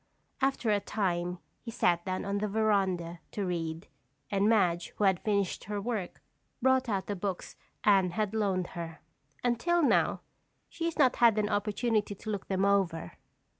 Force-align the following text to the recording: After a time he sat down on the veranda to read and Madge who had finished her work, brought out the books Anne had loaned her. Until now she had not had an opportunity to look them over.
After 0.41 0.71
a 0.71 0.79
time 0.79 1.37
he 1.61 1.69
sat 1.69 2.05
down 2.05 2.25
on 2.25 2.39
the 2.39 2.47
veranda 2.47 3.19
to 3.33 3.45
read 3.45 3.87
and 4.31 4.49
Madge 4.49 4.93
who 4.97 5.03
had 5.03 5.19
finished 5.19 5.65
her 5.65 5.79
work, 5.79 6.23
brought 6.59 6.89
out 6.89 7.05
the 7.05 7.15
books 7.15 7.55
Anne 7.83 8.09
had 8.09 8.33
loaned 8.33 8.69
her. 8.69 8.99
Until 9.43 9.83
now 9.83 10.21
she 10.69 10.85
had 10.85 10.97
not 10.97 11.17
had 11.17 11.37
an 11.37 11.49
opportunity 11.49 12.15
to 12.15 12.29
look 12.31 12.47
them 12.47 12.65
over. 12.65 13.13